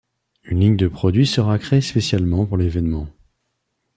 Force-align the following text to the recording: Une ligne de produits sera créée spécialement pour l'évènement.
Une 0.45 0.61
ligne 0.61 0.77
de 0.77 0.87
produits 0.87 1.27
sera 1.27 1.59
créée 1.59 1.79
spécialement 1.81 2.47
pour 2.47 2.57
l'évènement. 2.57 3.07